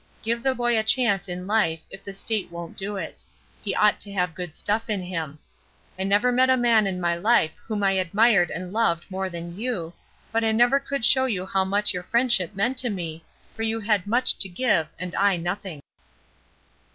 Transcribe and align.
Give 0.23 0.41
the 0.41 0.55
boy 0.55 0.79
a 0.79 0.83
chance 0.83 1.29
in 1.29 1.45
life 1.45 1.81
if 1.91 2.03
the 2.03 2.11
State 2.11 2.51
won't 2.51 2.75
do 2.75 2.95
it. 2.95 3.21
He 3.63 3.75
ought 3.75 3.99
to 3.99 4.11
have 4.11 4.33
good 4.33 4.55
stuff 4.55 4.89
in 4.89 5.03
him.... 5.03 5.37
I 5.99 6.03
never 6.05 6.31
met 6.31 6.49
a 6.49 6.57
man 6.57 6.87
in 6.87 6.99
my 6.99 7.13
life 7.15 7.51
whom 7.67 7.83
I 7.83 7.91
admired 7.91 8.49
and 8.49 8.73
loved 8.73 9.11
more 9.11 9.29
than 9.29 9.59
you, 9.59 9.93
but 10.31 10.43
I 10.43 10.53
never 10.53 10.79
could 10.79 11.05
show 11.05 11.25
you 11.25 11.45
how 11.45 11.65
much 11.65 11.93
your 11.93 12.01
friendship 12.01 12.55
meant 12.55 12.79
to 12.79 12.89
me, 12.89 13.23
for 13.55 13.61
you 13.61 13.79
had 13.79 14.07
much 14.07 14.39
to 14.39 14.49
give 14.49 14.87
and 14.97 15.13
I 15.13 15.37
nothing. 15.37 15.81